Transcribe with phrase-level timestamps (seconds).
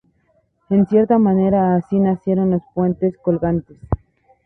[0.71, 3.77] En cierta manera así nacieron los puentes colgantes.